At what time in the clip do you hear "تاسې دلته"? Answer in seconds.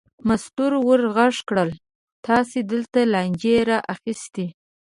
2.25-2.99